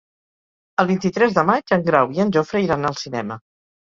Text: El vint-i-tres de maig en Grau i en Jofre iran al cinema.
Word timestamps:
El 0.83 0.87
vint-i-tres 0.91 1.35
de 1.35 1.43
maig 1.51 1.75
en 1.77 1.85
Grau 1.89 2.15
i 2.19 2.23
en 2.25 2.33
Jofre 2.37 2.63
iran 2.69 2.91
al 2.91 2.99
cinema. 3.05 3.37